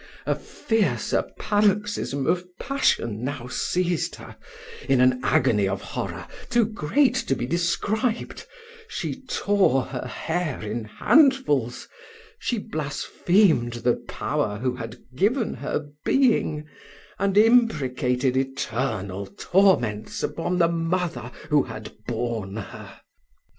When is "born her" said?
22.07-23.01